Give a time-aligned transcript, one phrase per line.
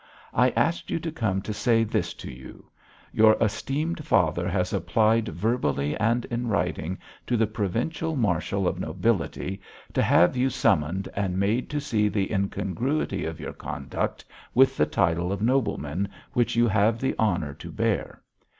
[0.33, 2.65] "I asked you to come to say this to you:
[3.13, 9.61] 'Your esteemed father has applied verbally and in writing to the provincial marshal of nobility,
[9.93, 14.25] to have you summoned and made to see the incongruity of your conduct
[14.55, 18.23] with the title of nobleman which you have the honour to bear.